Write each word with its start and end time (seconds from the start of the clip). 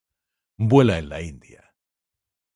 Vuela 0.71 0.97
en 0.97 1.09
la 1.09 1.21
India. 1.21 1.63